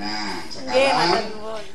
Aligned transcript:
Nah, 0.00 0.40
sekarang 0.48 1.28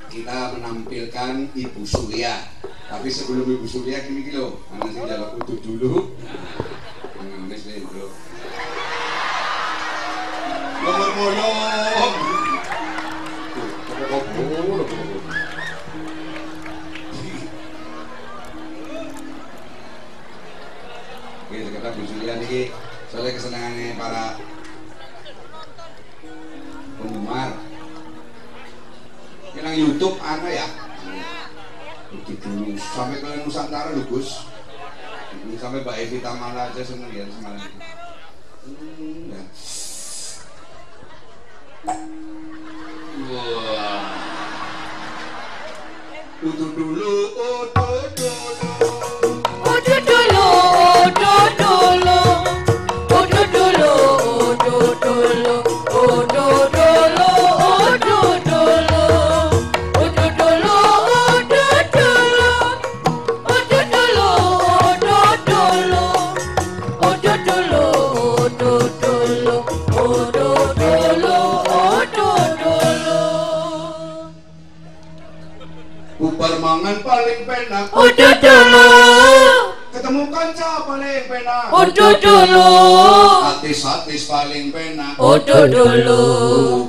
kita 0.09 0.57
menampilkan 0.57 1.45
Ibu 1.53 1.85
Surya. 1.85 2.41
Tapi 2.89 3.05
sebelum 3.05 3.45
Ibu 3.45 3.69
Surya 3.69 4.01
gini 4.01 4.33
loh, 4.33 4.65
mana 4.73 4.89
sih 4.89 5.05
jalan 5.05 5.37
utuh 5.37 5.61
dulu. 5.61 6.17
Ngemis 7.21 7.69
nih 7.69 7.85
bro. 7.85 8.09
Nomor 10.81 11.09
molong. 11.13 12.13
Oke, 21.45 21.57
sekarang 21.61 21.93
Bu 21.93 22.03
Surya 22.09 22.33
nih, 22.41 22.73
soalnya 23.13 23.37
kesenangannya 23.37 23.93
para 24.01 24.41
penggemar. 26.97 27.64
Yang 29.55 29.75
YouTube 29.79 30.17
ana 30.19 30.49
ya. 30.51 30.67
Begitu 32.11 32.75
sampai 32.79 33.19
ke 33.23 33.29
Nusantara 33.43 33.95
lho 33.95 34.03
Gus. 34.07 34.47
Ini 35.35 35.55
sampai 35.59 35.83
Mbak 35.83 35.97
Evi 35.99 36.17
Tamala 36.23 36.71
aja 36.71 36.83
seneng 36.83 37.11
ya 37.11 37.27
semalam. 37.27 37.63
Hmm, 38.65 39.31
ya. 39.31 39.43
Wah. 43.31 44.03
Utuh 46.45 46.69
dulu, 46.77 47.15
utuh 47.31 47.64
Bubar 76.15 76.63
mangan 76.63 77.03
paling 77.03 77.43
penak. 77.43 77.91
Udu 77.91 78.29
dulu, 78.39 78.87
Ketemu 79.91 80.23
kanca 80.31 80.87
paling 80.87 81.27
penak. 81.27 81.67
udu 81.71 82.07
dulu. 82.23 82.71
Atis-atis 83.51 84.23
paling 84.23 84.71
penak. 84.71 85.19
Udu 85.19 85.59
dulu. 85.67 86.23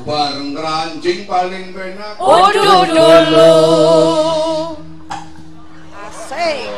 Bareng 0.06 0.54
ranjing 0.54 1.26
paling 1.26 1.74
penak. 1.74 2.14
Udu 2.22 2.70
dulu. 2.86 3.54
Asik. 5.90 6.70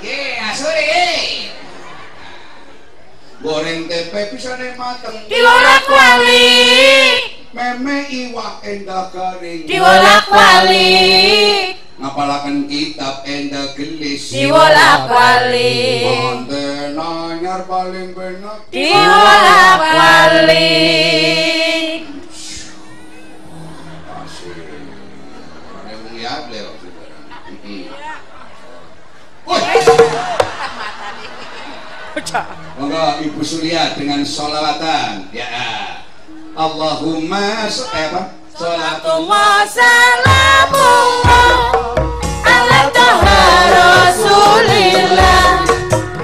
Ye, 0.00 0.20
asore. 0.40 1.04
Goreng 3.40 3.80
tempe 3.88 4.20
pisane 4.32 4.72
mateng. 4.76 5.16
Diwolak 5.28 5.84
walik, 5.84 7.29
meme 7.50 8.06
iwak 8.10 8.62
endah 8.62 9.10
kering. 9.10 9.66
Diwolak 9.66 10.26
walik 10.30 11.82
ngapalakan 12.00 12.70
kitab 12.70 13.26
endah 13.26 13.74
gelis. 13.74 14.30
Diwolak 14.30 15.10
walik 15.10 16.06
bonten 16.06 16.94
anyar 16.94 17.66
paling 17.66 18.14
benar 18.14 18.62
diwolak 18.70 19.80
walik 19.82 20.40
asik 24.20 24.56
ada 32.80 33.20
Ibu 33.20 33.42
Sulia 33.44 33.94
dengan 33.94 34.24
solawatan. 34.26 35.30
Ya. 35.30 35.46
Allahumma 36.60 37.64
eh, 37.64 37.72
apa? 38.12 38.36
Salatullah 38.52 39.64
salamullah 39.64 41.56
ala 42.44 42.80
taha 42.92 43.40
rasulillah 43.72 45.64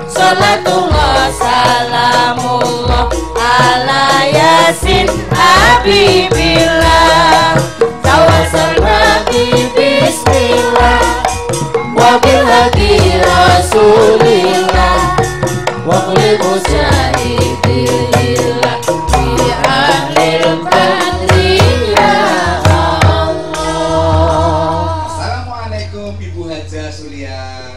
Salatullah 0.04 1.32
salamullah 1.40 3.08
ala 3.40 4.28
yasin 4.28 5.08
habibillah 5.32 6.36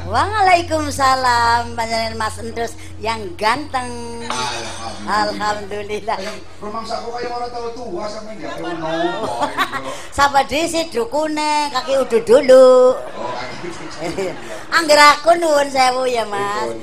Waalaikumsalam 0.09 1.77
panjenengan 1.77 2.17
Mas 2.17 2.41
Endus 2.41 2.73
yang 2.97 3.21
ganteng. 3.37 4.25
Alhamdulillah. 5.05 6.17
Rumah 6.57 6.83
saku 6.85 7.07
kayak 7.13 7.29
orang 7.29 7.51
tahu 7.53 7.67
tua 7.77 8.05
tahu 8.09 8.69
nopo. 8.81 9.45
Sapa 10.17 10.41
dhisik 10.49 10.89
dukune 10.89 11.69
kaki 11.69 11.93
udu 12.01 12.19
dulu. 12.25 12.97
Oh, 12.97 13.33
Angger 14.73 14.97
aku 14.97 15.37
nuwun 15.37 15.69
sewu 15.69 16.09
ya, 16.09 16.25
Mas. 16.25 16.73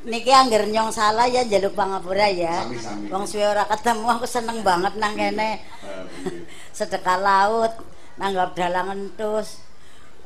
Niki 0.00 0.32
angger 0.32 0.64
nyong 0.64 0.88
salah 0.88 1.28
ya 1.28 1.44
njaluk 1.44 1.76
pangapura 1.76 2.28
ya. 2.32 2.64
Wong 3.12 3.28
suwe 3.28 3.44
ora 3.44 3.68
ketemu 3.68 4.08
aku 4.08 4.24
seneng 4.24 4.64
banget 4.64 4.96
nang 4.96 5.12
kene. 5.12 5.60
Sedekah 6.72 7.20
laut 7.20 7.72
nanggap 8.16 8.56
dalang 8.56 8.96
entus. 8.96 9.60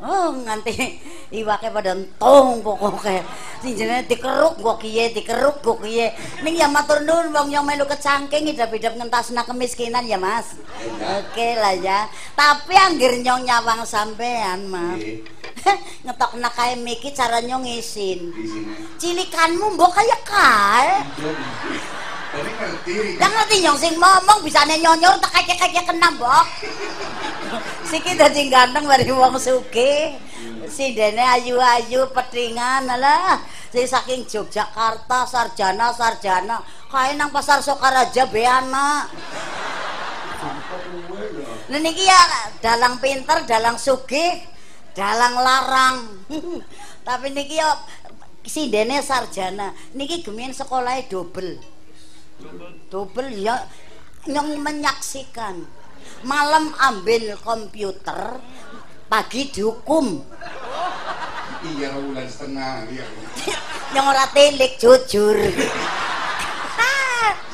Oh, 0.02 0.34
nganti 0.34 0.98
iwake 1.30 1.70
pada 1.70 1.94
entung 1.94 2.58
pokoke. 2.66 3.22
Sing 3.62 3.78
jenenge 3.78 4.10
dikeruk 4.10 4.58
kok 4.58 4.82
kiye, 4.82 5.14
dikeruk 5.14 5.62
kok 5.62 5.78
kiye. 5.86 6.10
Ning 6.42 6.58
ya 6.58 6.66
matur 6.66 7.06
nuwun 7.06 7.30
wong 7.30 7.48
yang 7.54 7.62
melu 7.62 7.86
kecangking 7.86 8.50
idap-idap 8.50 8.98
ngentasna 8.98 9.46
kemiskinan 9.46 10.02
ya, 10.04 10.18
Mas. 10.18 10.58
Oke 10.98 11.54
lah 11.54 11.78
ya. 11.78 12.10
Tapi 12.34 12.74
anggere 12.74 13.22
nyong 13.22 13.46
nyawang 13.46 13.86
sampean, 13.86 14.66
Mas. 14.66 14.98
Ngetokna 16.04 16.50
kae 16.50 16.74
miki 16.74 17.14
cara 17.14 17.38
nyong 17.38 17.64
isin. 17.64 18.34
Cilikanmu 18.98 19.78
mbok 19.78 19.94
kaya 19.94 20.18
kae. 20.26 20.90
Tadi 22.34 22.50
ngerti. 22.50 22.94
Lah 23.22 23.30
ngerti 23.30 23.56
nyong 23.62 23.78
sing 23.78 23.94
ngomong 23.94 24.42
bisane 24.42 24.74
nyonyor 24.82 25.14
tak 25.22 25.38
kaya-kaya 25.38 25.82
kena 25.86 26.10
mbok. 26.18 26.46
Siki 27.94 28.18
dadi 28.18 28.50
ganteng 28.50 28.90
dari 28.90 29.06
wong 29.06 29.38
sugih. 29.38 30.18
Sindene 30.66 31.22
ayu-ayu 31.38 32.10
petingan 32.10 32.90
alah. 32.90 33.38
Sing 33.70 33.86
saking 33.86 34.26
Yogyakarta 34.26 35.22
sarjana-sarjana 35.30 36.58
kae 36.90 37.14
nang 37.14 37.30
pasar 37.30 37.62
Sokaraja 37.62 38.26
be 38.34 38.42
anak. 38.42 39.14
Lah 41.70 41.78
niki 41.78 42.02
ya 42.02 42.18
dalang 42.58 42.98
pinter, 42.98 43.46
dalang 43.46 43.78
sugih, 43.78 44.42
dalang 44.98 45.38
larang. 45.38 45.98
Tapi 47.06 47.30
niki 47.30 47.62
ya 47.62 47.78
sindene 48.42 49.06
sarjana. 49.06 49.70
Niki 49.94 50.26
gemien 50.26 50.50
sekolahnya 50.50 51.06
double. 51.06 51.62
Double 52.90 53.30
ya 53.38 53.54
yang 54.26 54.50
menyaksikan. 54.58 55.83
Malam 56.24 56.72
ambil 56.76 57.36
komputer, 57.40 58.40
pagi 59.08 59.52
dihukum. 59.52 60.24
Iya 61.64 61.96
bulan 61.96 62.28
setengah 62.28 62.84
iya. 62.92 63.04
Yang 63.94 64.06
ora 64.10 64.24
telik 64.32 64.72
jujur. 64.76 65.38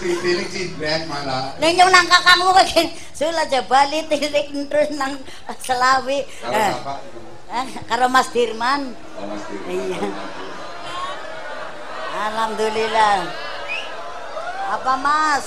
Si 0.01 0.17
tilik 0.25 0.49
cibret 0.49 1.05
malah. 1.05 1.53
Ning 1.61 1.77
yang 1.77 1.93
nang 1.93 2.09
kakangmu 2.09 2.57
kayak 2.57 2.97
sula 3.13 3.45
aja 3.45 3.61
bali 3.69 4.01
tilik 4.09 4.49
terus 4.73 4.97
nang 4.97 5.21
Selawi. 5.61 6.25
Eh, 6.25 6.73
bapak 6.73 6.99
eh, 7.53 7.67
karo 7.85 8.09
Mas 8.09 8.33
Dirman. 8.33 8.97
Oh, 9.21 9.29
Mas 9.29 9.45
Tiri. 9.45 9.93
Iya. 9.93 10.01
Alhamdulillah. 12.17 13.17
Apa 14.73 14.93
Mas? 14.97 15.47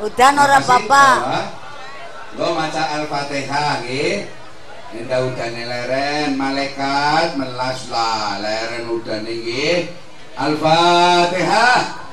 Udah 0.00 0.30
ora 0.32 0.56
apa-apa. 0.62 1.06
Lo 2.36 2.52
maca 2.52 3.00
Al-Fatihah 3.00 3.86
nggih. 3.86 4.28
Nenda 4.92 5.20
udane 5.24 5.64
leren 5.64 6.36
malaikat 6.36 7.36
melas 7.40 7.88
lah 7.88 8.36
leren 8.42 8.84
udane 8.92 9.32
nggih. 9.32 9.88
Al-Fatihah. 10.36 12.07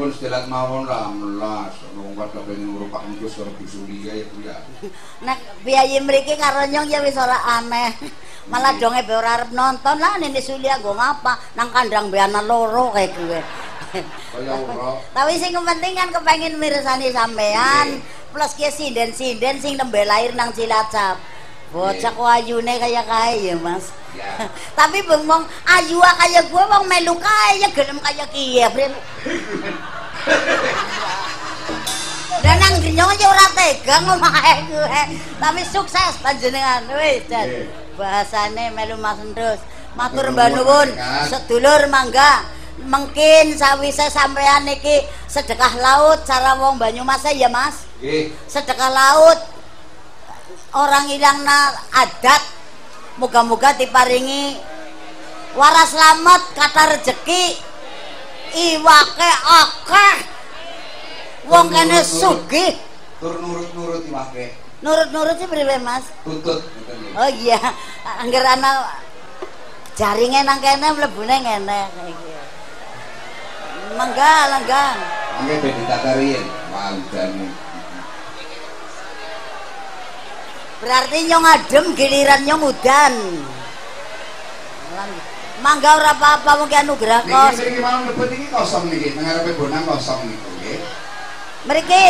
Pun 0.00 0.08
sedelat 0.16 0.48
mawon 0.48 0.88
lah 0.88 1.12
melas. 1.12 1.76
Wong 1.92 2.16
pada 2.16 2.40
pengen 2.48 2.72
ngrupak 2.72 3.04
engkus 3.04 3.36
karo 3.36 3.52
Bu 3.52 3.68
Sulia 3.68 4.16
ya 4.16 4.24
Bu 4.32 4.40
ya. 4.40 4.56
Nek 5.20 5.60
biayi 5.60 6.00
mriki 6.00 6.40
karo 6.40 6.64
nyong 6.64 6.88
ya 6.88 7.04
wis 7.04 7.20
ora 7.20 7.36
aneh. 7.60 7.92
Malah 8.48 8.80
donge 8.80 9.04
be 9.04 9.12
ora 9.12 9.36
arep 9.36 9.52
nonton 9.52 10.00
lah 10.00 10.16
Nene 10.16 10.40
Sulia 10.40 10.80
nggo 10.80 10.96
ngapa 10.96 11.36
nang 11.52 11.68
kandang 11.68 12.08
be 12.08 12.16
ana 12.16 12.40
loro 12.40 12.96
kayak 12.96 13.12
gue. 13.12 13.40
Kaya 14.32 14.52
ora. 14.56 15.04
Tapi 15.12 15.36
sing 15.36 15.52
penting 15.52 15.92
kan 15.92 16.08
kepengin 16.16 16.56
mirsani 16.56 17.12
sampean 17.12 18.00
plus 18.32 18.56
ki 18.56 18.72
sinden-sinden 18.72 19.60
sing 19.60 19.76
nembe 19.76 20.00
lahir 20.08 20.32
nang 20.32 20.48
Cilacap. 20.56 21.20
Bocah 21.70 22.12
ku 22.18 22.26
ayune 22.26 22.74
kaya 22.82 23.02
kae 23.06 23.46
ya, 23.46 23.54
Mas. 23.62 23.94
Ya. 24.18 24.26
Tapi 24.78 25.06
bengong 25.06 25.46
ayu 25.70 26.02
kaya 26.02 26.42
gue 26.42 26.62
wong 26.66 26.84
melu 26.90 27.14
kaya 27.14 27.70
gelem 27.70 28.02
kaya 28.02 28.26
kiye, 28.26 28.66
Brim. 28.74 28.90
Dan 32.40 32.56
nang 32.56 32.80
genyong 32.80 33.12
aja 33.14 33.26
ora 33.30 33.46
tega 33.54 33.96
ngomong 34.02 34.34
ae 34.34 34.54
gue. 34.66 35.02
Tapi 35.38 35.60
sukses 35.62 36.18
panjenengan 36.18 36.90
wis 36.98 37.22
dan 37.30 37.70
bahasane 37.94 38.74
melu 38.74 38.98
Mas 38.98 39.20
Endus. 39.22 39.60
Matur 39.94 40.30
mbah 40.34 40.48
nuwun, 40.54 40.88
sedulur 41.28 41.86
mangga 41.90 42.46
mungkin 42.80 43.58
sawise 43.58 44.08
sampean 44.08 44.64
iki 44.70 45.04
sedekah 45.28 45.76
laut 45.76 46.24
cara 46.24 46.56
wong 46.56 46.80
Banyumas 46.80 47.22
ya 47.28 47.46
Mas. 47.52 47.84
Nggih. 48.00 48.32
Sedekah 48.48 48.88
laut 48.88 49.38
orang 50.74 51.10
hilang 51.10 51.42
na 51.42 51.74
adat 51.94 52.42
moga-moga 53.18 53.74
diparingi 53.74 54.54
waras 55.58 55.90
selamat 55.94 56.42
kata 56.54 56.82
rezeki 56.94 57.58
iwake 58.54 59.30
akeh 59.62 60.16
wong 61.50 61.66
kene 61.70 62.00
sugih 62.06 62.78
Tur 63.20 63.36
nurut-nurut 63.36 64.00
iwake. 64.08 64.56
nurut-nurut 64.80 65.36
sih 65.36 65.48
priwe 65.50 65.76
Mas 65.84 66.06
nggih. 66.24 67.18
oh 67.18 67.28
iya 67.28 67.60
angger 68.22 68.40
ana 68.46 68.88
jaringe 69.98 70.40
nang 70.40 70.62
kene 70.62 70.86
mlebune 70.96 71.36
ngene 71.44 71.80
mangga 73.98 74.32
langga 74.54 74.84
Mangke 75.40 75.56
ben 75.64 75.72
ditatariin. 75.72 76.44
Wah, 76.68 76.92
udan. 76.92 77.32
Berarti 80.80 81.18
nyong 81.28 81.44
adem 81.44 81.86
giliran 81.92 82.40
nyong 82.48 82.62
udan 82.72 83.14
mangga 85.60 86.00
ora 86.00 86.16
apa-apa 86.16 86.64
mungkin 86.64 86.88
anugerah 86.88 87.20
Niki 87.24 87.36
kos 87.36 87.56
mriki 87.60 87.80
mau 87.84 88.00
mlebet 88.00 88.30
iki 88.32 88.46
kosong 88.48 88.84
niki, 88.88 89.08
nang 89.12 89.24
ngarepe 89.28 89.52
bonang 89.60 89.84
kosong 89.84 90.20
niku 90.24 90.48
nggih. 90.56 90.80
mriki 91.68 92.06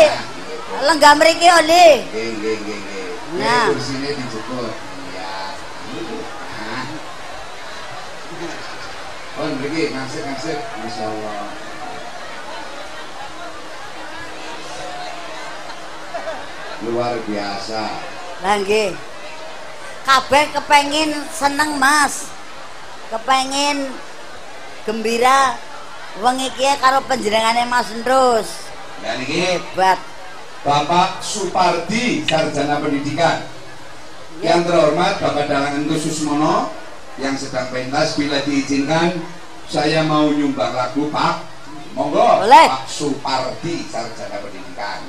lenggah 0.86 1.14
mriki 1.18 1.48
oli 1.50 1.88
Nggih, 2.14 2.28
nggih, 2.38 2.54
nggih, 2.62 2.78
nggih. 2.78 3.06
Nah. 3.42 3.66
Nggih, 3.66 3.74
Kursine. 3.74 4.10
Iya. 4.14 5.34
Nah. 6.54 6.86
Oh, 9.38 9.46
mriki 9.58 9.82
ngasih-ngasih 9.90 10.56
masyaallah. 10.78 11.42
Luar 16.86 17.14
biasa. 17.26 17.82
Lah 18.40 18.56
nggih. 18.56 18.96
Kabeh 20.08 20.44
kepengin 20.56 21.12
seneng 21.28 21.76
Mas. 21.76 22.32
Kepengin 23.12 23.92
gembira 24.88 25.60
wengi 26.24 26.48
iki 26.48 26.64
karo 26.80 27.04
panjenengane 27.04 27.68
Mas. 27.68 27.92
Dan 27.92 29.16
ini 29.24 29.60
Hebat. 29.60 30.00
Bapak 30.60 31.24
Supardi, 31.24 32.24
Sarjana 32.28 32.80
Pendidikan. 32.80 33.48
Yang 34.44 34.72
terhormat 34.72 35.20
Bapak 35.20 35.48
Dalangan 35.48 35.84
Susmono 36.00 36.72
yang 37.20 37.36
sedang 37.36 37.68
pentas 37.68 38.16
bila 38.16 38.40
diizinkan 38.44 39.20
saya 39.68 40.00
mau 40.04 40.32
nyumbang 40.32 40.72
lagu 40.72 41.12
Pak. 41.12 41.44
Monggo 41.92 42.44
Boleh. 42.44 42.68
Pak 42.72 42.88
Supardi, 42.88 43.84
Sarjana 43.88 44.40
Pendidikan. 44.40 45.00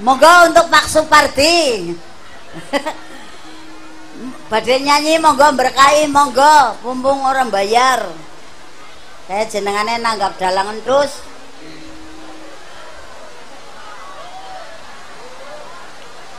Monggo 0.00 0.34
untuk 0.52 0.66
Pak 0.72 0.86
Supardi. 0.88 1.92
Badhe 4.50 4.76
nyanyi 4.80 5.20
monggo 5.20 5.48
berkahi 5.52 6.08
monggo 6.08 6.76
pumpung 6.80 7.20
orang 7.26 7.50
bayar. 7.52 8.06
Saya 9.26 9.44
jenengane 9.50 9.98
nanggap 9.98 10.38
dalangan 10.38 10.78
terus. 10.86 11.12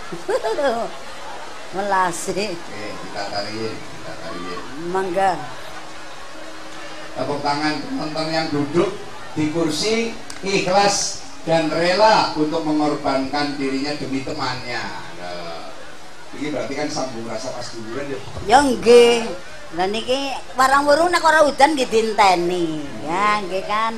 Melasi, 1.75 2.55
Oke, 2.55 2.87
kita 2.95 3.23
tariin, 3.27 3.75
kita 3.75 4.13
tariin. 4.23 4.61
mangga. 4.87 5.35
Tepuk 7.17 7.43
tangan 7.43 7.75
penonton 7.83 8.27
yang 8.31 8.47
duduk 8.47 8.95
di 9.35 9.51
kursi 9.51 10.15
ikhlas 10.47 11.27
dan 11.43 11.67
rela 11.67 12.31
untuk 12.39 12.63
mengorbankan 12.63 13.59
dirinya 13.59 13.91
demi 13.99 14.23
temannya. 14.23 15.06
Ini 16.37 16.53
berarti 16.53 16.73
kan 16.77 16.87
sambung 16.93 17.25
rasa 17.25 17.49
pas 17.49 17.65
duluan 17.73 18.05
ya. 18.05 18.19
Ya 18.45 18.57
nggih. 18.61 19.25
Lah 19.73 19.89
niki 19.89 20.31
warang 20.53 20.85
wurung 20.85 21.09
nek 21.09 21.25
ora 21.25 21.41
udan 21.49 21.73
ditinteni. 21.73 22.85
Ya 23.01 23.41
nggih 23.41 23.65
kan. 23.65 23.97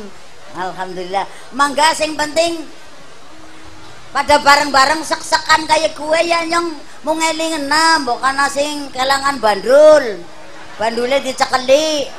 Alhamdulillah. 0.56 1.28
Mangga 1.52 1.92
sing 1.92 2.16
penting 2.16 2.64
pada 4.10 4.42
bareng-bareng 4.42 5.06
sek-sekan 5.06 5.70
kayak 5.70 5.94
gue 5.94 6.20
ya 6.26 6.42
nyong 6.50 6.74
mau 7.06 7.14
ngeling 7.14 7.62
enam 7.62 8.10
bukan 8.10 8.42
sing 8.50 8.90
kelangan 8.90 9.38
bandul 9.38 10.02
bandulnya 10.82 11.22
dicekeli 11.22 12.10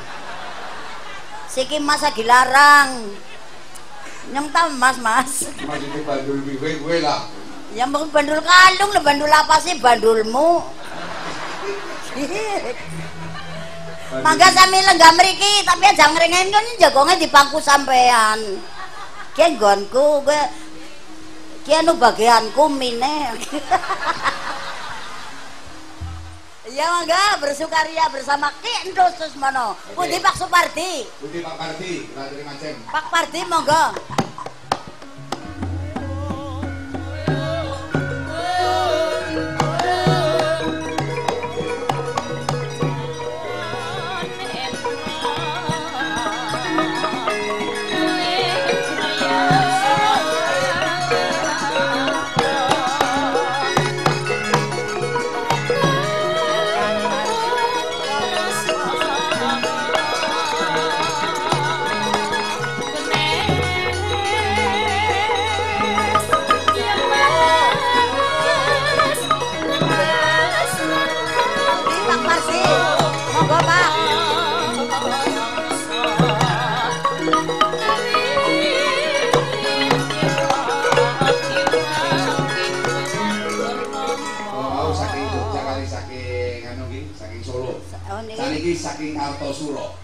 siki 1.51 1.83
masa 1.83 2.15
dilarang 2.15 3.11
nyong 4.31 4.49
tau 4.55 4.71
mas 4.79 5.03
mas 5.03 5.51
Maksudnya 5.67 6.01
bandul 6.07 6.39
biwe 6.47 6.79
gue 6.79 6.97
lah. 7.03 7.27
Yang 7.75 7.91
mau 7.95 8.03
bandul 8.11 8.43
kalung 8.43 8.91
lah 8.91 9.03
bandul 9.03 9.31
apa 9.31 9.57
sih 9.63 9.79
bandulmu 9.79 10.63
Mangga 14.11 14.51
sami 14.51 14.83
lenggah 14.83 15.15
mriki, 15.15 15.63
tapi 15.63 15.87
aja 15.87 16.11
ngrengen 16.11 16.51
kan 16.51 16.67
jagonge 16.83 17.15
di 17.15 17.31
bangku 17.31 17.63
sampean. 17.63 18.59
Ki 19.39 19.55
nggonku 19.55 20.27
kowe 20.27 20.41
ki 21.63 21.73
anu 21.79 21.95
bagianku 21.95 22.67
mine. 22.75 23.31
Ya 26.71 26.87
mangga 26.87 27.35
bersukaria 27.43 28.07
bersama 28.15 28.47
Ki 28.63 28.71
Endus 28.87 29.19
Susmono. 29.19 29.75
Pundi 29.91 30.23
Pak 30.23 30.39
Supardi? 30.39 31.03
Budi 31.19 31.43
Pak 31.43 31.59
ceng. 32.63 32.79
Pak 32.87 33.11
Pardi 33.11 33.43
monggo. 33.43 33.85
Saking 88.75 89.17
Kartosuro. 89.17 89.97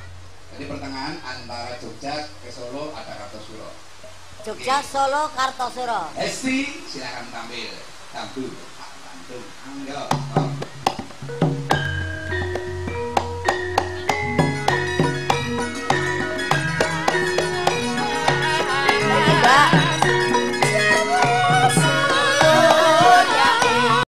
Jadi 0.54 0.64
pertengahan 0.70 1.20
antara 1.20 1.76
Jogja 1.76 2.30
ke 2.40 2.48
Solo 2.48 2.94
ada 2.96 3.12
Kartosuro. 3.12 3.68
Jogja 4.46 4.78
Solo 4.80 5.28
Kartosuro. 5.34 6.14
Esti 6.16 6.86
silakan 6.86 7.26
tampil. 7.34 7.74
Tampil. 8.14 8.48
Niki 9.26 9.90
Mbak 19.42 19.95